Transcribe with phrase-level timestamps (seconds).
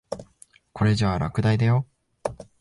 [0.73, 1.85] これじゃ落第だよ。